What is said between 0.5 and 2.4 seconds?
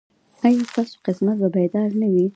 ستاسو قسمت به بیدار نه وي؟